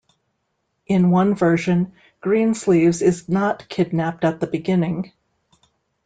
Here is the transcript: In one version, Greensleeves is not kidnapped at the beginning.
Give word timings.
In 0.87 1.11
one 1.11 1.35
version, 1.35 1.93
Greensleeves 2.21 3.03
is 3.03 3.29
not 3.29 3.69
kidnapped 3.69 4.23
at 4.23 4.39
the 4.39 4.47
beginning. 4.47 5.11